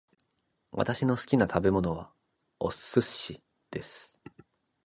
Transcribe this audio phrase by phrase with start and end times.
[0.71, 2.11] 私の好きな食べ物は
[2.59, 4.17] お寿司です